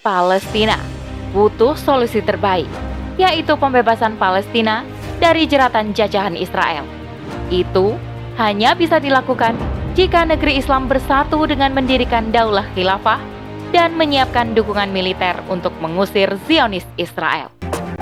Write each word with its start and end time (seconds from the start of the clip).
Palestina 0.00 0.80
butuh 1.36 1.76
solusi 1.76 2.24
terbaik, 2.24 2.68
yaitu 3.20 3.52
pembebasan 3.60 4.16
Palestina 4.16 4.80
dari 5.20 5.44
jeratan 5.44 5.92
jajahan 5.92 6.40
Israel. 6.40 6.88
Itu 7.52 8.00
hanya 8.40 8.72
bisa 8.72 8.96
dilakukan 8.96 9.52
jika 9.92 10.24
negeri 10.24 10.56
Islam 10.56 10.88
bersatu 10.88 11.44
dengan 11.44 11.76
mendirikan 11.76 12.32
daulah 12.32 12.64
khilafah 12.72 13.20
dan 13.76 13.92
menyiapkan 14.00 14.56
dukungan 14.56 14.88
militer 14.88 15.36
untuk 15.52 15.76
mengusir 15.84 16.32
Zionis 16.48 16.88
Israel. 16.96 17.52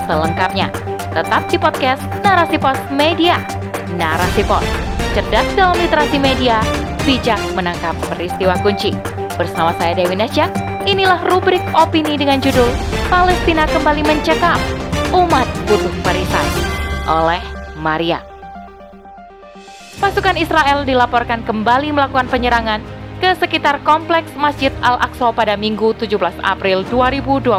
Selengkapnya, 0.07 0.71
tetap 1.11 1.51
di 1.51 1.59
podcast 1.59 2.01
Narasi 2.23 2.55
Pos 2.55 2.79
Media. 2.95 3.43
Narasi 3.99 4.47
Pos, 4.47 4.63
cerdas 5.11 5.51
dalam 5.59 5.75
literasi 5.75 6.15
media, 6.15 6.63
bijak 7.03 7.43
menangkap 7.59 7.93
peristiwa 8.07 8.55
kunci. 8.63 8.95
Bersama 9.35 9.75
saya 9.75 9.99
Dewi 9.99 10.15
Nasya, 10.15 10.68
inilah 10.87 11.19
rubrik 11.27 11.63
opini 11.75 12.15
dengan 12.15 12.39
judul 12.39 12.69
Palestina 13.11 13.67
kembali 13.67 14.05
mencekam, 14.05 14.59
umat 15.11 15.47
butuh 15.67 15.91
perisai 16.05 16.49
oleh 17.09 17.41
Maria. 17.81 18.23
Pasukan 19.99 20.39
Israel 20.39 20.87
dilaporkan 20.87 21.43
kembali 21.43 21.91
melakukan 21.91 22.31
penyerangan 22.31 22.79
ke 23.19 23.35
sekitar 23.35 23.83
kompleks 23.83 24.31
Masjid 24.39 24.71
Al-Aqsa 24.79 25.35
pada 25.35 25.59
Minggu 25.59 25.91
17 25.91 26.39
April 26.39 26.87
2022. 26.87 27.51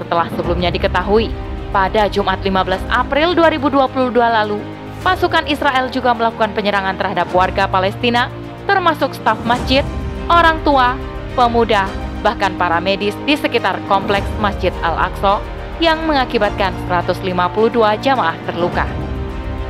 Setelah 0.00 0.28
sebelumnya 0.32 0.72
diketahui, 0.72 1.28
pada 1.68 2.08
Jumat 2.08 2.40
15 2.40 2.80
April 2.88 3.36
2022 3.36 4.16
lalu, 4.16 4.56
pasukan 5.04 5.44
Israel 5.52 5.92
juga 5.92 6.16
melakukan 6.16 6.56
penyerangan 6.56 6.96
terhadap 6.96 7.28
warga 7.36 7.68
Palestina, 7.68 8.32
termasuk 8.64 9.12
staf 9.12 9.36
masjid, 9.44 9.84
orang 10.32 10.56
tua, 10.64 10.96
pemuda, 11.38 11.86
bahkan 12.26 12.50
para 12.58 12.82
medis 12.82 13.14
di 13.22 13.38
sekitar 13.38 13.78
kompleks 13.86 14.26
Masjid 14.42 14.74
Al-Aqsa 14.82 15.38
yang 15.78 16.02
mengakibatkan 16.10 16.74
152 16.90 17.78
jamaah 18.02 18.34
terluka. 18.50 18.82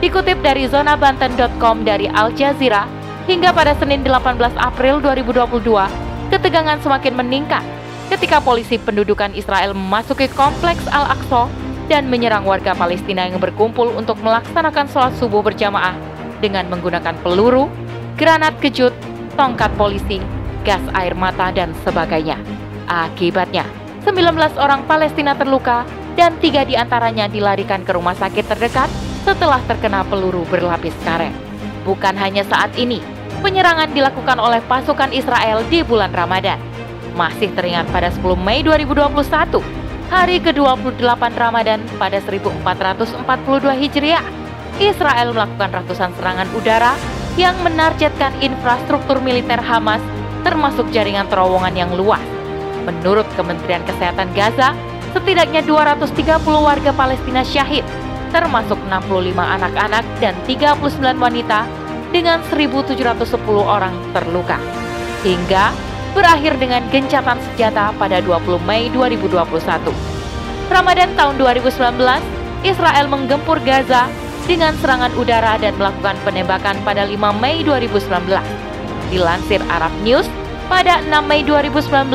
Dikutip 0.00 0.41
dari 0.41 0.64
zonabanten.com 0.64 1.84
dari 1.84 2.08
Al 2.08 2.33
Jazeera, 2.33 2.88
hingga 3.28 3.52
pada 3.52 3.77
Senin 3.77 4.00
18 4.00 4.56
April 4.56 5.05
2022, 5.05 6.33
ketegangan 6.33 6.80
semakin 6.80 7.12
meningkat 7.12 7.60
ketika 8.08 8.41
polisi 8.41 8.80
pendudukan 8.80 9.36
Israel 9.36 9.77
memasuki 9.77 10.32
kompleks 10.32 10.88
Al-Aqsa 10.88 11.53
dan 11.92 12.08
menyerang 12.08 12.48
warga 12.48 12.72
Palestina 12.72 13.28
yang 13.28 13.36
berkumpul 13.36 13.92
untuk 13.92 14.16
melaksanakan 14.25 14.88
sholat 14.88 15.12
subuh 15.20 15.44
berjamaah 15.44 15.92
dengan 16.41 16.64
menggunakan 16.72 17.12
peluru, 17.20 17.69
granat 18.16 18.56
kejut, 18.64 18.97
tongkat 19.36 19.69
polisi, 19.77 20.22
gas 20.69 20.84
air 20.92 21.16
mata, 21.16 21.48
dan 21.48 21.72
sebagainya. 21.80 22.36
Akibatnya, 22.84 23.64
19 24.05 24.36
orang 24.61 24.84
Palestina 24.84 25.33
terluka 25.33 25.88
dan 26.12 26.36
tiga 26.44 26.69
di 26.69 26.77
antaranya 26.77 27.25
dilarikan 27.25 27.88
ke 27.88 27.97
rumah 27.97 28.12
sakit 28.12 28.44
terdekat 28.44 28.92
setelah 29.25 29.64
terkena 29.64 30.05
peluru 30.05 30.44
berlapis 30.52 30.92
karet. 31.08 31.33
Bukan 31.88 32.20
hanya 32.20 32.44
saat 32.44 32.77
ini, 32.77 33.00
penyerangan 33.41 33.88
dilakukan 33.97 34.36
oleh 34.36 34.60
pasukan 34.69 35.08
Israel 35.16 35.64
di 35.72 35.80
bulan 35.80 36.12
Ramadan. 36.12 36.60
Masih 37.16 37.48
teringat 37.56 37.88
pada 37.88 38.12
10 38.12 38.36
Mei 38.36 38.60
2021, 38.60 39.64
hari 40.12 40.36
ke-28 40.44 41.22
Ramadan 41.32 41.80
pada 41.97 42.20
1442 42.20 43.80
Hijriah, 43.88 44.25
Israel 44.78 45.32
melakukan 45.32 45.70
ratusan 45.80 46.12
serangan 46.20 46.48
udara 46.53 46.92
yang 47.38 47.55
menargetkan 47.62 48.34
infrastruktur 48.42 49.22
militer 49.22 49.62
Hamas 49.62 50.03
termasuk 50.47 50.91
jaringan 50.94 51.27
terowongan 51.27 51.75
yang 51.75 51.91
luas. 51.94 52.22
Menurut 52.84 53.28
Kementerian 53.36 53.84
Kesehatan 53.84 54.33
Gaza, 54.33 54.72
setidaknya 55.12 55.61
230 55.64 56.44
warga 56.44 56.91
Palestina 56.94 57.44
syahid 57.44 57.84
termasuk 58.31 58.77
65 58.89 59.33
anak-anak 59.36 60.05
dan 60.20 60.36
39 60.44 61.16
wanita 61.16 61.65
dengan 62.12 62.41
1.710 62.48 62.97
orang 63.65 63.93
terluka. 64.12 64.56
Hingga 65.25 65.72
berakhir 66.16 66.56
dengan 66.56 66.84
gencatan 66.88 67.37
senjata 67.53 67.93
pada 67.97 68.21
20 68.25 68.60
Mei 68.65 68.88
2021. 68.93 69.93
Ramadan 70.69 71.10
tahun 71.16 71.34
2019, 71.41 71.97
Israel 72.65 73.06
menggempur 73.09 73.56
Gaza 73.65 74.09
dengan 74.44 74.72
serangan 74.81 75.12
udara 75.16 75.60
dan 75.60 75.77
melakukan 75.77 76.16
penembakan 76.25 76.77
pada 76.84 77.04
5 77.04 77.16
Mei 77.41 77.65
2019. 77.65 78.67
Dilansir 79.08 79.64
Arab 79.72 79.92
News, 80.04 80.28
pada 80.69 81.00
6 81.00 81.10
Mei 81.24 81.41
2019, 81.44 82.12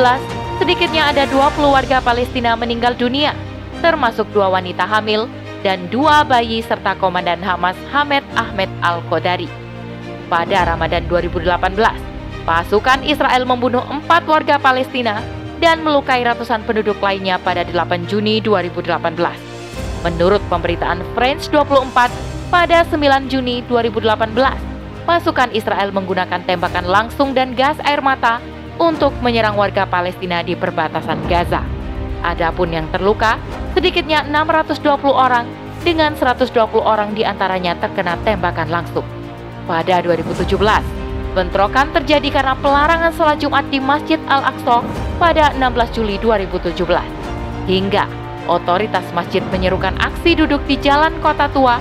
sedikitnya 0.61 1.09
ada 1.09 1.25
20 1.25 1.73
warga 1.73 1.97
Palestina 1.99 2.53
meninggal 2.53 2.93
dunia, 2.93 3.33
termasuk 3.81 4.29
dua 4.31 4.53
wanita 4.53 4.85
hamil 4.85 5.25
dan 5.65 5.89
dua 5.89 6.21
bayi 6.21 6.61
serta 6.61 6.93
Komandan 7.01 7.41
Hamas 7.41 7.75
Hamed 7.89 8.21
Ahmed 8.37 8.69
Al-Qodari. 8.85 9.49
Pada 10.29 10.69
Ramadan 10.69 11.03
2018, 11.09 11.73
pasukan 12.45 12.99
Israel 13.03 13.43
membunuh 13.43 13.81
empat 13.81 14.23
warga 14.29 14.55
Palestina 14.61 15.23
dan 15.63 15.79
melukai 15.81 16.21
ratusan 16.21 16.67
penduduk 16.67 16.99
lainnya 16.99 17.39
pada 17.39 17.63
8 17.63 18.05
Juni 18.11 18.43
2018. 18.43 18.93
Menurut 20.03 20.43
pemberitaan 20.51 20.99
France 21.15 21.47
24, 21.47 22.11
pada 22.51 22.83
9 22.85 23.31
Juni 23.31 23.63
2018, 23.71 24.72
pasukan 25.03 25.51
Israel 25.51 25.91
menggunakan 25.91 26.41
tembakan 26.47 26.87
langsung 26.87 27.35
dan 27.35 27.53
gas 27.53 27.77
air 27.83 27.99
mata 27.99 28.39
untuk 28.81 29.13
menyerang 29.21 29.53
warga 29.53 29.85
Palestina 29.85 30.41
di 30.41 30.57
perbatasan 30.57 31.19
Gaza. 31.29 31.61
Adapun 32.23 32.71
yang 32.71 32.87
terluka, 32.89 33.37
sedikitnya 33.75 34.23
620 34.25 35.11
orang 35.11 35.45
dengan 35.83 36.15
120 36.15 36.55
orang 36.79 37.11
di 37.11 37.27
antaranya 37.27 37.75
terkena 37.75 38.15
tembakan 38.23 38.71
langsung. 38.71 39.03
Pada 39.67 39.99
2017, 39.99 40.47
bentrokan 41.35 41.91
terjadi 41.91 42.29
karena 42.31 42.55
pelarangan 42.59 43.11
sholat 43.11 43.37
Jumat 43.43 43.67
di 43.67 43.83
Masjid 43.83 44.19
Al-Aqsa 44.31 44.83
pada 45.19 45.51
16 45.59 45.95
Juli 45.95 46.15
2017. 46.19 46.79
Hingga 47.67 48.05
otoritas 48.47 49.03
masjid 49.15 49.43
menyerukan 49.51 49.95
aksi 49.99 50.35
duduk 50.35 50.63
di 50.67 50.75
Jalan 50.79 51.15
Kota 51.19 51.47
Tua 51.51 51.79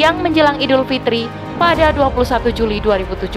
yang 0.00 0.20
menjelang 0.20 0.60
Idul 0.60 0.84
Fitri 0.88 1.28
pada 1.58 1.90
21 1.90 2.54
Juli 2.54 2.78
2017, 2.78 3.34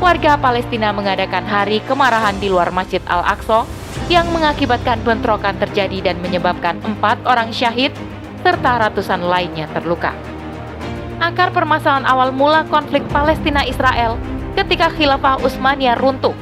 warga 0.00 0.32
Palestina 0.40 0.96
mengadakan 0.96 1.44
hari 1.44 1.84
kemarahan 1.84 2.32
di 2.40 2.48
luar 2.48 2.72
Masjid 2.72 3.04
Al-Aqsa 3.04 3.68
yang 4.08 4.24
mengakibatkan 4.32 5.04
bentrokan 5.04 5.60
terjadi 5.60 6.10
dan 6.10 6.16
menyebabkan 6.24 6.80
empat 6.80 7.20
orang 7.28 7.52
syahid 7.52 7.92
serta 8.40 8.88
ratusan 8.88 9.20
lainnya 9.28 9.68
terluka. 9.76 10.16
Akar 11.20 11.52
permasalahan 11.52 12.08
awal 12.08 12.32
mula 12.32 12.64
konflik 12.72 13.04
Palestina-Israel 13.12 14.16
ketika 14.56 14.88
Khilafah 14.90 15.44
Utsmaniyah 15.44 16.00
runtuh. 16.00 16.34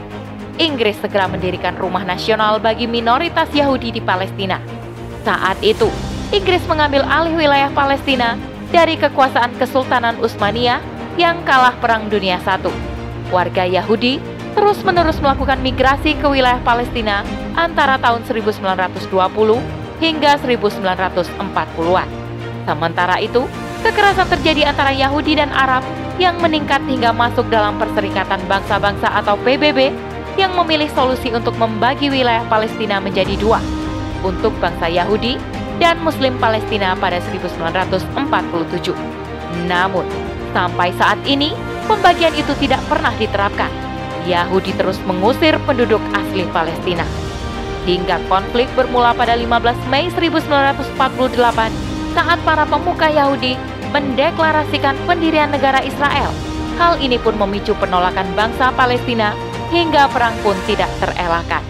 Inggris 0.62 0.94
segera 1.02 1.26
mendirikan 1.26 1.74
rumah 1.74 2.06
nasional 2.06 2.62
bagi 2.62 2.86
minoritas 2.86 3.50
Yahudi 3.50 3.90
di 3.90 4.00
Palestina. 4.04 4.62
Saat 5.26 5.58
itu, 5.66 5.90
Inggris 6.30 6.62
mengambil 6.70 7.02
alih 7.08 7.34
wilayah 7.34 7.70
Palestina 7.74 8.38
dari 8.72 8.96
kekuasaan 8.96 9.52
Kesultanan 9.60 10.16
Utsmaniyah 10.18 10.91
yang 11.20 11.44
kalah 11.44 11.76
Perang 11.78 12.08
Dunia 12.08 12.40
I. 12.40 12.58
Warga 13.32 13.64
Yahudi 13.64 14.20
terus-menerus 14.52 15.16
melakukan 15.24 15.60
migrasi 15.64 16.12
ke 16.20 16.26
wilayah 16.28 16.60
Palestina 16.60 17.24
antara 17.56 17.96
tahun 17.96 18.24
1920 18.28 19.08
hingga 20.00 20.36
1940-an. 20.40 22.08
Sementara 22.68 23.16
itu, 23.18 23.48
kekerasan 23.80 24.28
terjadi 24.28 24.68
antara 24.70 24.92
Yahudi 24.92 25.40
dan 25.40 25.48
Arab 25.50 25.80
yang 26.20 26.36
meningkat 26.38 26.84
hingga 26.84 27.10
masuk 27.10 27.48
dalam 27.48 27.80
Perserikatan 27.80 28.38
Bangsa-Bangsa 28.44 29.08
atau 29.24 29.40
PBB 29.40 29.90
yang 30.36 30.52
memilih 30.56 30.88
solusi 30.92 31.32
untuk 31.32 31.56
membagi 31.56 32.08
wilayah 32.08 32.44
Palestina 32.48 33.00
menjadi 33.00 33.36
dua, 33.36 33.60
untuk 34.24 34.52
bangsa 34.60 34.88
Yahudi 34.88 35.36
dan 35.76 36.00
Muslim 36.00 36.36
Palestina 36.40 36.96
pada 36.96 37.20
1947. 37.32 38.94
Namun, 39.68 40.31
sampai 40.52 40.92
saat 40.96 41.18
ini, 41.24 41.56
pembagian 41.88 42.32
itu 42.36 42.52
tidak 42.60 42.80
pernah 42.86 43.12
diterapkan 43.16 43.72
Yahudi 44.24 44.72
terus 44.78 45.00
mengusir 45.04 45.58
penduduk 45.66 46.00
asli 46.14 46.46
Palestina. 46.54 47.04
Hingga 47.82 48.22
konflik 48.30 48.70
bermula 48.78 49.10
pada 49.10 49.34
15 49.34 49.90
Mei 49.90 50.06
1948 50.14 50.94
saat 52.14 52.38
para 52.46 52.62
pemuka 52.68 53.10
Yahudi 53.10 53.58
mendeklarasikan 53.90 54.94
pendirian 55.04 55.50
negara 55.50 55.82
Israel. 55.82 56.30
Hal 56.78 56.96
ini 57.02 57.18
pun 57.18 57.34
memicu 57.36 57.74
penolakan 57.76 58.30
bangsa 58.38 58.70
Palestina 58.72 59.34
hingga 59.74 60.06
perang 60.08 60.32
pun 60.46 60.54
tidak 60.64 60.88
terelakkan. 61.02 61.60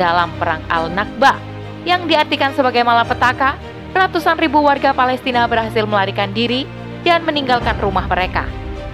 Dalam 0.00 0.32
perang 0.40 0.64
Al-Nakba 0.72 1.36
yang 1.84 2.08
diartikan 2.08 2.56
sebagai 2.56 2.80
malapetaka, 2.80 3.60
ratusan 3.92 4.40
ribu 4.40 4.64
warga 4.64 4.96
Palestina 4.96 5.44
berhasil 5.44 5.84
melarikan 5.84 6.32
diri 6.32 6.64
dan 7.02 7.24
meninggalkan 7.24 7.76
rumah 7.80 8.04
mereka. 8.06 8.44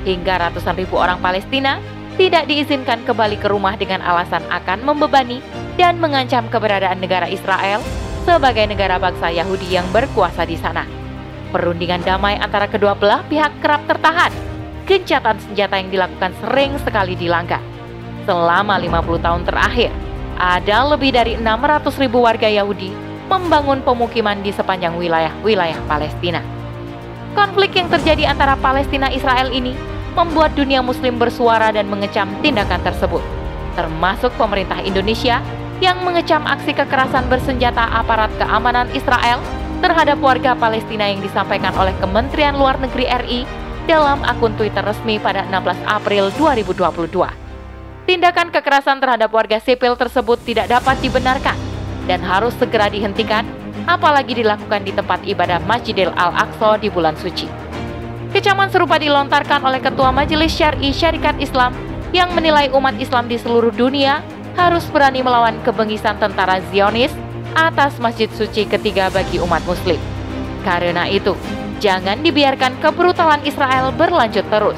Hingga 0.07 0.49
ratusan 0.49 0.79
ribu 0.79 0.99
orang 0.99 1.19
Palestina 1.19 1.83
tidak 2.17 2.49
diizinkan 2.49 3.05
kembali 3.05 3.37
ke 3.37 3.51
rumah 3.53 3.77
dengan 3.77 4.01
alasan 4.01 4.41
akan 4.49 4.87
membebani 4.87 5.45
dan 5.77 6.01
mengancam 6.01 6.49
keberadaan 6.49 6.97
negara 6.97 7.29
Israel 7.29 7.85
sebagai 8.25 8.65
negara 8.67 8.97
bangsa 8.97 9.29
Yahudi 9.31 9.77
yang 9.77 9.87
berkuasa 9.93 10.49
di 10.49 10.57
sana. 10.57 10.89
Perundingan 11.53 12.03
damai 12.03 12.41
antara 12.41 12.67
kedua 12.67 12.97
belah 12.97 13.23
pihak 13.29 13.63
kerap 13.63 13.85
tertahan. 13.87 14.33
Gencatan 14.87 15.39
senjata 15.43 15.79
yang 15.79 15.91
dilakukan 15.91 16.33
sering 16.43 16.75
sekali 16.83 17.15
dilanggar. 17.19 17.63
Selama 18.27 18.79
50 18.79 19.23
tahun 19.23 19.43
terakhir, 19.47 19.91
ada 20.39 20.79
lebih 20.95 21.15
dari 21.15 21.39
600 21.39 22.03
ribu 22.03 22.23
warga 22.23 22.51
Yahudi 22.51 22.91
membangun 23.27 23.83
pemukiman 23.83 24.39
di 24.43 24.55
sepanjang 24.55 24.95
wilayah-wilayah 24.95 25.79
Palestina. 25.91 26.56
Konflik 27.37 27.77
yang 27.77 27.93
terjadi 27.93 28.33
antara 28.33 28.57
Palestina 28.57 29.13
Israel 29.13 29.53
ini 29.53 29.77
membuat 30.17 30.57
dunia 30.57 30.81
muslim 30.81 31.21
bersuara 31.21 31.69
dan 31.69 31.85
mengecam 31.85 32.25
tindakan 32.41 32.81
tersebut, 32.81 33.21
termasuk 33.77 34.33
pemerintah 34.41 34.81
Indonesia 34.81 35.45
yang 35.85 36.01
mengecam 36.01 36.41
aksi 36.49 36.73
kekerasan 36.73 37.29
bersenjata 37.29 37.85
aparat 37.93 38.33
keamanan 38.41 38.89
Israel 38.97 39.45
terhadap 39.85 40.17
warga 40.25 40.57
Palestina 40.57 41.13
yang 41.13 41.21
disampaikan 41.21 41.77
oleh 41.77 41.93
Kementerian 42.01 42.57
Luar 42.57 42.81
Negeri 42.81 43.05
RI 43.05 43.41
dalam 43.85 44.25
akun 44.25 44.57
Twitter 44.57 44.81
resmi 44.81 45.21
pada 45.21 45.45
16 45.53 45.77
April 45.85 46.33
2022. 46.41 47.13
Tindakan 48.09 48.49
kekerasan 48.49 48.97
terhadap 48.97 49.29
warga 49.29 49.61
sipil 49.61 49.93
tersebut 49.93 50.41
tidak 50.49 50.73
dapat 50.73 50.97
dibenarkan 51.05 51.59
dan 52.09 52.25
harus 52.25 52.57
segera 52.57 52.89
dihentikan, 52.89 53.45
apalagi 53.87 54.43
dilakukan 54.43 54.83
di 54.83 54.93
tempat 54.93 55.23
ibadah 55.25 55.63
Masjidil 55.65 56.13
Al-Aqsa 56.13 56.83
di 56.83 56.91
bulan 56.91 57.15
suci. 57.17 57.47
Kecaman 58.35 58.69
serupa 58.69 59.01
dilontarkan 59.01 59.65
oleh 59.65 59.81
Ketua 59.81 60.13
Majelis 60.13 60.53
Syari 60.53 60.93
Syarikat 60.93 61.41
Islam 61.41 61.73
yang 62.11 62.29
menilai 62.35 62.69
umat 62.75 62.99
Islam 63.01 63.31
di 63.31 63.39
seluruh 63.41 63.73
dunia 63.73 64.21
harus 64.59 64.85
berani 64.91 65.23
melawan 65.23 65.57
kebengisan 65.63 66.19
tentara 66.21 66.61
Zionis 66.69 67.15
atas 67.57 67.97
masjid 67.97 68.29
suci 68.29 68.69
ketiga 68.69 69.09
bagi 69.09 69.41
umat 69.41 69.65
muslim. 69.65 69.97
Karena 70.61 71.09
itu, 71.09 71.33
jangan 71.81 72.21
dibiarkan 72.21 72.77
kebrutalan 72.83 73.41
Israel 73.47 73.95
berlanjut 73.95 74.45
terus. 74.53 74.77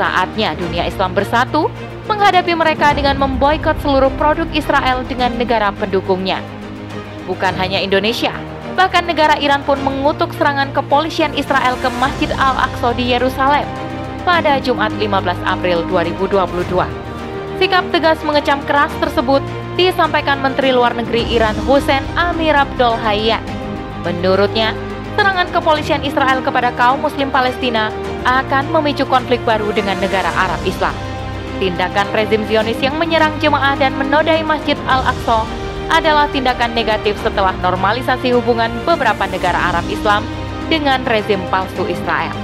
Saatnya 0.00 0.56
dunia 0.56 0.88
Islam 0.88 1.12
bersatu 1.12 1.68
menghadapi 2.06 2.54
mereka 2.54 2.94
dengan 2.94 3.18
memboikot 3.18 3.76
seluruh 3.82 4.12
produk 4.16 4.46
Israel 4.54 5.02
dengan 5.04 5.34
negara 5.34 5.74
pendukungnya. 5.74 6.55
Bukan 7.26 7.58
hanya 7.58 7.82
Indonesia, 7.82 8.30
bahkan 8.78 9.02
negara 9.02 9.34
Iran 9.42 9.66
pun 9.66 9.82
mengutuk 9.82 10.30
serangan 10.38 10.70
kepolisian 10.70 11.34
Israel 11.34 11.74
ke 11.82 11.90
Masjid 11.98 12.30
Al-Aqsa 12.30 12.94
di 12.94 13.10
Yerusalem 13.10 13.66
pada 14.22 14.62
Jumat 14.62 14.94
15 14.94 15.42
April 15.42 15.82
2022. 15.90 16.70
Sikap 17.58 17.82
tegas 17.90 18.22
mengecam 18.22 18.62
keras 18.68 18.94
tersebut 19.02 19.42
disampaikan 19.74 20.38
Menteri 20.38 20.70
Luar 20.70 20.94
Negeri 20.94 21.26
Iran 21.34 21.58
Hussein 21.66 22.06
Amir 22.14 22.54
Abdul 22.54 22.94
Hayyan. 23.00 23.42
Menurutnya, 24.06 24.70
serangan 25.18 25.50
kepolisian 25.50 26.06
Israel 26.06 26.44
kepada 26.46 26.70
kaum 26.78 27.02
muslim 27.02 27.32
Palestina 27.34 27.90
akan 28.22 28.70
memicu 28.70 29.02
konflik 29.08 29.42
baru 29.42 29.74
dengan 29.74 29.98
negara 29.98 30.30
Arab 30.36 30.62
Islam. 30.62 30.94
Tindakan 31.58 32.06
rezim 32.12 32.44
Zionis 32.46 32.78
yang 32.78 33.00
menyerang 33.00 33.32
jemaah 33.40 33.74
dan 33.80 33.96
menodai 33.96 34.44
Masjid 34.44 34.76
Al-Aqsa 34.84 35.65
adalah 35.90 36.26
tindakan 36.30 36.74
negatif 36.74 37.14
setelah 37.22 37.54
normalisasi 37.62 38.34
hubungan 38.34 38.70
beberapa 38.82 39.26
negara 39.30 39.74
Arab 39.74 39.86
Islam 39.86 40.26
dengan 40.66 41.06
rezim 41.06 41.38
palsu 41.48 41.86
Israel. 41.86 42.34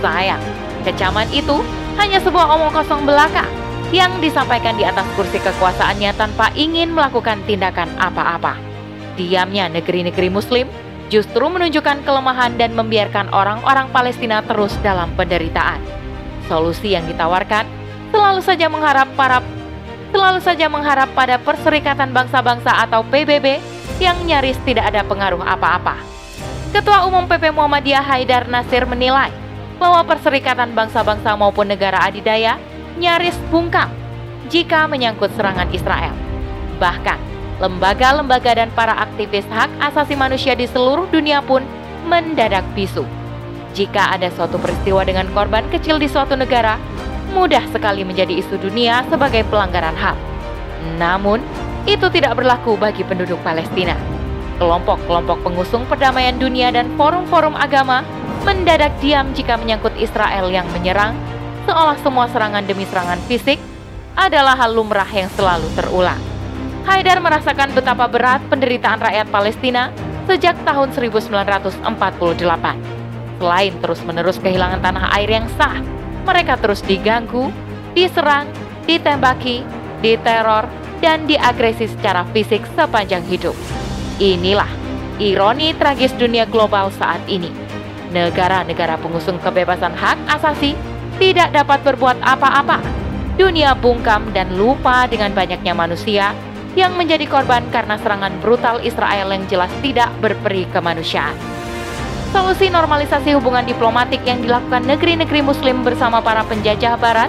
Sayang, 0.00 0.40
kecaman 0.84 1.28
itu 1.30 1.60
hanya 2.00 2.18
sebuah 2.24 2.46
omong 2.56 2.72
kosong 2.72 3.04
belaka 3.04 3.44
yang 3.90 4.10
disampaikan 4.22 4.78
di 4.78 4.86
atas 4.86 5.04
kursi 5.18 5.42
kekuasaannya 5.42 6.14
tanpa 6.14 6.54
ingin 6.54 6.94
melakukan 6.94 7.42
tindakan 7.44 7.90
apa-apa. 7.98 8.56
Diamnya 9.18 9.68
negeri-negeri 9.68 10.30
Muslim 10.30 10.70
justru 11.10 11.42
menunjukkan 11.50 12.06
kelemahan 12.06 12.54
dan 12.54 12.72
membiarkan 12.72 13.28
orang-orang 13.34 13.90
Palestina 13.90 14.40
terus 14.46 14.72
dalam 14.80 15.10
penderitaan. 15.18 15.82
Solusi 16.46 16.94
yang 16.94 17.04
ditawarkan 17.10 17.66
selalu 18.14 18.40
saja 18.40 18.70
mengharap 18.70 19.10
para 19.18 19.42
selalu 20.10 20.38
saja 20.42 20.66
mengharap 20.66 21.10
pada 21.14 21.38
Perserikatan 21.38 22.10
Bangsa-Bangsa 22.10 22.84
atau 22.86 23.06
PBB 23.06 23.62
yang 24.02 24.18
nyaris 24.26 24.58
tidak 24.66 24.90
ada 24.90 25.06
pengaruh 25.06 25.40
apa-apa. 25.42 25.96
Ketua 26.70 27.06
Umum 27.06 27.26
PP 27.26 27.50
Muhammadiyah 27.50 28.04
Haidar 28.04 28.46
Nasir 28.46 28.86
menilai 28.86 29.30
bahwa 29.78 30.04
Perserikatan 30.06 30.76
Bangsa-Bangsa 30.76 31.34
maupun 31.34 31.66
negara 31.66 32.04
adidaya 32.04 32.60
nyaris 33.00 33.34
bungkam 33.48 33.88
jika 34.50 34.84
menyangkut 34.90 35.30
serangan 35.38 35.70
Israel. 35.72 36.12
Bahkan, 36.82 37.18
lembaga-lembaga 37.62 38.56
dan 38.56 38.68
para 38.74 38.92
aktivis 38.98 39.46
hak 39.48 39.70
asasi 39.80 40.18
manusia 40.18 40.52
di 40.58 40.66
seluruh 40.66 41.06
dunia 41.08 41.40
pun 41.40 41.62
mendadak 42.08 42.64
bisu. 42.74 43.06
Jika 43.70 44.18
ada 44.18 44.28
suatu 44.34 44.58
peristiwa 44.58 45.06
dengan 45.06 45.30
korban 45.30 45.62
kecil 45.70 46.02
di 46.02 46.10
suatu 46.10 46.34
negara, 46.34 46.74
mudah 47.32 47.62
sekali 47.70 48.02
menjadi 48.02 48.36
isu 48.40 48.58
dunia 48.58 49.06
sebagai 49.08 49.46
pelanggaran 49.48 49.94
HAM. 49.94 50.16
Namun, 50.96 51.44
itu 51.88 52.06
tidak 52.12 52.36
berlaku 52.36 52.76
bagi 52.76 53.04
penduduk 53.04 53.40
Palestina. 53.40 53.96
Kelompok-kelompok 54.60 55.40
pengusung 55.40 55.88
perdamaian 55.88 56.36
dunia 56.36 56.68
dan 56.68 56.92
forum-forum 57.00 57.56
agama 57.56 58.04
mendadak 58.44 58.92
diam 59.00 59.32
jika 59.32 59.56
menyangkut 59.56 59.92
Israel 59.96 60.52
yang 60.52 60.68
menyerang 60.72 61.16
seolah 61.64 61.96
semua 62.00 62.28
serangan 62.28 62.64
demi 62.64 62.84
serangan 62.88 63.20
fisik 63.28 63.60
adalah 64.16 64.56
hal 64.56 64.76
lumrah 64.76 65.08
yang 65.08 65.28
selalu 65.32 65.64
terulang. 65.76 66.20
Haidar 66.84 67.20
merasakan 67.20 67.72
betapa 67.76 68.08
berat 68.08 68.40
penderitaan 68.48 69.00
rakyat 69.00 69.28
Palestina 69.28 69.92
sejak 70.28 70.56
tahun 70.64 70.92
1948. 70.92 71.80
Selain 73.40 73.72
terus-menerus 73.80 74.36
kehilangan 74.40 74.80
tanah 74.84 75.08
air 75.16 75.30
yang 75.32 75.48
sah, 75.56 75.80
mereka 76.24 76.56
terus 76.60 76.80
diganggu, 76.84 77.48
diserang, 77.96 78.48
ditembaki, 78.84 79.64
diteror, 80.04 80.66
dan 81.00 81.24
diagresi 81.24 81.88
secara 81.88 82.28
fisik 82.30 82.64
sepanjang 82.76 83.24
hidup. 83.28 83.56
Inilah 84.20 84.68
ironi 85.16 85.72
tragis 85.76 86.12
dunia 86.16 86.44
global 86.48 86.92
saat 86.92 87.20
ini. 87.28 87.48
Negara-negara 88.10 88.98
pengusung 89.00 89.38
kebebasan 89.40 89.94
hak 89.96 90.18
asasi 90.28 90.76
tidak 91.16 91.52
dapat 91.54 91.80
berbuat 91.84 92.18
apa-apa. 92.20 92.80
Dunia 93.40 93.72
bungkam 93.72 94.28
dan 94.36 94.52
lupa 94.60 95.08
dengan 95.08 95.32
banyaknya 95.32 95.72
manusia 95.72 96.36
yang 96.76 96.94
menjadi 96.94 97.24
korban 97.26 97.64
karena 97.72 97.96
serangan 97.98 98.34
brutal 98.44 98.78
Israel 98.84 99.32
yang 99.32 99.44
jelas 99.48 99.72
tidak 99.80 100.10
berperi 100.20 100.68
kemanusiaan. 100.70 101.59
Solusi 102.30 102.70
normalisasi 102.70 103.34
hubungan 103.34 103.66
diplomatik 103.66 104.22
yang 104.22 104.38
dilakukan 104.38 104.86
negeri-negeri 104.86 105.42
muslim 105.42 105.82
bersama 105.82 106.22
para 106.22 106.46
penjajah 106.46 106.94
barat 106.94 107.26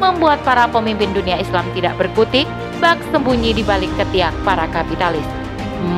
membuat 0.00 0.40
para 0.40 0.64
pemimpin 0.64 1.12
dunia 1.12 1.36
Islam 1.36 1.68
tidak 1.76 2.00
berkutik 2.00 2.48
bak 2.80 2.96
sembunyi 3.12 3.52
di 3.52 3.60
balik 3.60 3.92
ketiak 4.00 4.32
para 4.48 4.64
kapitalis. 4.72 5.24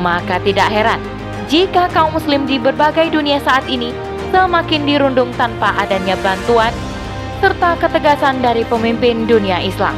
Maka 0.03 0.43
tidak 0.43 0.67
heran 0.67 0.99
jika 1.47 1.87
kaum 1.95 2.11
muslim 2.11 2.43
di 2.43 2.59
berbagai 2.59 3.07
dunia 3.15 3.39
saat 3.39 3.63
ini 3.71 3.95
semakin 4.35 4.83
dirundung 4.83 5.31
tanpa 5.39 5.71
adanya 5.79 6.19
bantuan 6.19 6.75
serta 7.39 7.79
ketegasan 7.79 8.43
dari 8.43 8.67
pemimpin 8.67 9.31
dunia 9.31 9.63
Islam. 9.63 9.95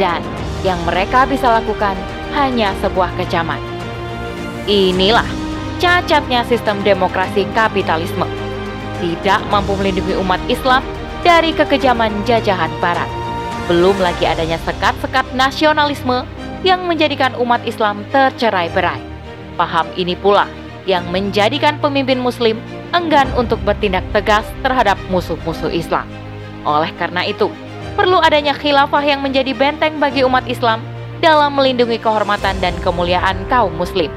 Dan 0.00 0.24
yang 0.64 0.80
mereka 0.88 1.28
bisa 1.28 1.52
lakukan 1.60 2.00
hanya 2.32 2.72
sebuah 2.80 3.12
kecaman. 3.20 3.60
Inilah 4.64 5.43
cacatnya 5.84 6.40
sistem 6.48 6.80
demokrasi 6.80 7.44
kapitalisme. 7.52 8.24
Tidak 9.04 9.52
mampu 9.52 9.76
melindungi 9.76 10.16
umat 10.16 10.40
Islam 10.48 10.80
dari 11.20 11.52
kekejaman 11.52 12.24
jajahan 12.24 12.72
barat. 12.80 13.04
Belum 13.68 13.92
lagi 14.00 14.24
adanya 14.24 14.56
sekat-sekat 14.64 15.28
nasionalisme 15.36 16.24
yang 16.64 16.88
menjadikan 16.88 17.36
umat 17.36 17.60
Islam 17.68 18.00
tercerai-berai. 18.08 18.96
Paham 19.60 19.92
ini 20.00 20.16
pula 20.16 20.48
yang 20.88 21.04
menjadikan 21.12 21.76
pemimpin 21.76 22.16
muslim 22.16 22.56
enggan 22.96 23.28
untuk 23.36 23.60
bertindak 23.60 24.08
tegas 24.16 24.48
terhadap 24.64 24.96
musuh-musuh 25.12 25.68
Islam. 25.68 26.08
Oleh 26.64 26.96
karena 26.96 27.28
itu, 27.28 27.52
perlu 27.92 28.24
adanya 28.24 28.56
khilafah 28.56 29.04
yang 29.04 29.20
menjadi 29.20 29.52
benteng 29.52 30.00
bagi 30.00 30.24
umat 30.24 30.48
Islam 30.48 30.80
dalam 31.20 31.52
melindungi 31.60 32.00
kehormatan 32.00 32.56
dan 32.64 32.72
kemuliaan 32.80 33.36
kaum 33.52 33.76
muslim. 33.76 34.08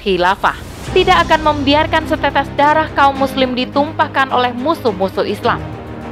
Khilafah 0.00 0.65
tidak 0.92 1.26
akan 1.26 1.40
membiarkan 1.42 2.04
setetes 2.06 2.46
darah 2.54 2.86
kaum 2.94 3.18
muslim 3.18 3.56
ditumpahkan 3.56 4.30
oleh 4.30 4.54
musuh-musuh 4.54 5.26
Islam. 5.26 5.58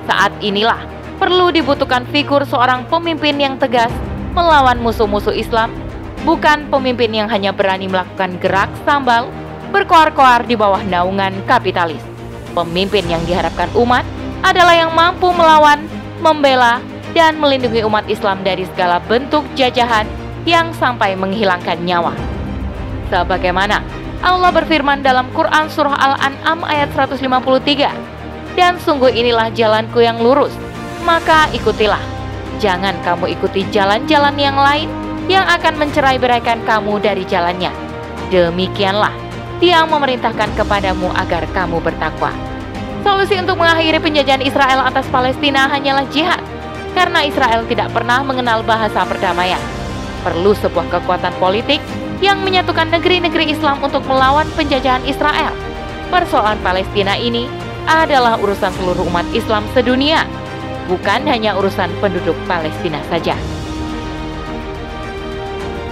Saat 0.08 0.34
inilah 0.42 0.82
perlu 1.16 1.54
dibutuhkan 1.54 2.02
figur 2.10 2.42
seorang 2.44 2.84
pemimpin 2.90 3.38
yang 3.38 3.54
tegas 3.60 3.92
melawan 4.34 4.80
musuh-musuh 4.82 5.32
Islam, 5.34 5.70
bukan 6.26 6.66
pemimpin 6.68 7.14
yang 7.14 7.28
hanya 7.30 7.54
berani 7.54 7.86
melakukan 7.86 8.34
gerak 8.42 8.70
sambal 8.82 9.30
berkoar-koar 9.70 10.46
di 10.46 10.54
bawah 10.54 10.82
naungan 10.86 11.34
kapitalis. 11.46 12.02
Pemimpin 12.54 13.06
yang 13.10 13.22
diharapkan 13.26 13.66
umat 13.74 14.06
adalah 14.46 14.74
yang 14.74 14.94
mampu 14.94 15.30
melawan, 15.34 15.82
membela, 16.22 16.78
dan 17.14 17.38
melindungi 17.38 17.82
umat 17.86 18.06
Islam 18.10 18.42
dari 18.42 18.66
segala 18.74 18.98
bentuk 19.02 19.42
jajahan 19.54 20.06
yang 20.44 20.70
sampai 20.76 21.14
menghilangkan 21.18 21.78
nyawa. 21.82 22.12
Sebagaimana 23.08 24.03
Allah 24.20 24.50
berfirman 24.54 25.02
dalam 25.02 25.26
Quran 25.34 25.66
Surah 25.66 25.96
Al-An'am 25.96 26.62
ayat 26.68 26.92
153, 26.94 28.54
Dan 28.54 28.78
sungguh 28.78 29.10
inilah 29.10 29.50
jalanku 29.50 29.98
yang 29.98 30.22
lurus, 30.22 30.54
maka 31.02 31.50
ikutilah. 31.50 32.00
Jangan 32.62 32.94
kamu 33.02 33.34
ikuti 33.34 33.66
jalan-jalan 33.74 34.36
yang 34.38 34.54
lain 34.54 34.86
yang 35.26 35.42
akan 35.48 35.74
mencerai 35.80 36.22
beraikan 36.22 36.62
kamu 36.62 37.02
dari 37.02 37.26
jalannya. 37.26 37.72
Demikianlah 38.30 39.24
dia 39.58 39.82
memerintahkan 39.86 40.54
kepadamu 40.54 41.10
agar 41.16 41.48
kamu 41.50 41.80
bertakwa. 41.82 42.30
Solusi 43.00 43.36
untuk 43.36 43.60
mengakhiri 43.60 44.00
penjajahan 44.00 44.44
Israel 44.44 44.80
atas 44.84 45.04
Palestina 45.12 45.68
hanyalah 45.68 46.08
jihad, 46.08 46.40
karena 46.96 47.26
Israel 47.26 47.66
tidak 47.68 47.92
pernah 47.92 48.24
mengenal 48.24 48.64
bahasa 48.64 49.04
perdamaian. 49.04 49.60
Perlu 50.24 50.56
sebuah 50.56 50.88
kekuatan 50.88 51.36
politik 51.36 51.84
yang 52.22 52.42
menyatukan 52.42 52.90
negeri-negeri 52.92 53.54
Islam 53.54 53.82
untuk 53.82 54.04
melawan 54.06 54.46
penjajahan 54.54 55.02
Israel. 55.08 55.54
Persoalan 56.12 56.60
Palestina 56.62 57.18
ini 57.18 57.48
adalah 57.84 58.38
urusan 58.38 58.72
seluruh 58.80 59.04
umat 59.08 59.26
Islam 59.34 59.64
sedunia, 59.72 60.24
bukan 60.86 61.24
hanya 61.26 61.56
urusan 61.56 61.90
penduduk 61.98 62.36
Palestina 62.44 63.00
saja. 63.08 63.34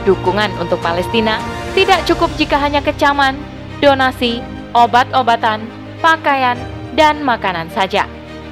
Dukungan 0.02 0.50
untuk 0.58 0.82
Palestina 0.82 1.38
tidak 1.72 2.02
cukup 2.04 2.28
jika 2.34 2.58
hanya 2.58 2.82
kecaman, 2.82 3.38
donasi, 3.78 4.42
obat-obatan, 4.74 5.62
pakaian, 6.02 6.58
dan 6.98 7.22
makanan 7.22 7.70
saja. 7.70 8.04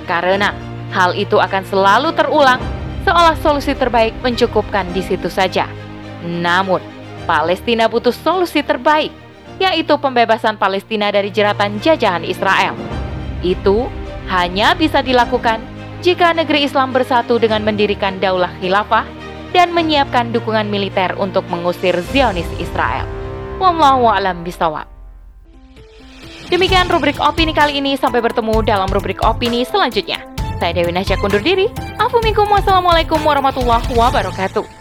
Karena 0.07 0.55
hal 0.95 1.13
itu 1.15 1.37
akan 1.37 1.63
selalu 1.67 2.15
terulang 2.15 2.61
seolah 3.03 3.35
solusi 3.41 3.75
terbaik 3.75 4.15
mencukupkan 4.23 4.87
di 4.95 5.03
situ 5.03 5.27
saja. 5.27 5.67
Namun, 6.23 7.00
Palestina 7.31 7.87
butuh 7.87 8.11
solusi 8.11 8.59
terbaik, 8.67 9.15
yaitu 9.63 9.95
pembebasan 10.03 10.59
Palestina 10.59 11.15
dari 11.15 11.31
jeratan 11.31 11.79
jajahan 11.79 12.27
Israel. 12.27 12.75
Itu 13.47 13.87
hanya 14.27 14.75
bisa 14.75 14.99
dilakukan 14.99 15.63
jika 16.03 16.35
negeri 16.35 16.67
Islam 16.67 16.91
bersatu 16.91 17.39
dengan 17.39 17.63
mendirikan 17.63 18.19
daulah 18.19 18.51
khilafah 18.59 19.07
dan 19.55 19.71
menyiapkan 19.71 20.35
dukungan 20.35 20.67
militer 20.67 21.15
untuk 21.23 21.47
mengusir 21.47 21.95
Zionis 22.11 22.51
Israel. 22.59 23.07
Wallahu 23.63 24.11
a'lam 24.11 24.43
bisawab. 24.43 24.91
Demikian 26.51 26.91
rubrik 26.91 27.23
opini 27.23 27.55
kali 27.55 27.79
ini. 27.79 27.95
Sampai 27.95 28.19
bertemu 28.19 28.67
dalam 28.67 28.91
rubrik 28.91 29.23
opini 29.23 29.63
selanjutnya. 29.63 30.19
Saya 30.59 30.75
Dewi 30.75 30.91
Nasya 30.91 31.15
kundur 31.23 31.39
diri. 31.39 31.71
Afumikum 31.95 32.51
wassalamualaikum 32.51 33.23
warahmatullahi 33.23 33.87
wabarakatuh. 33.95 34.80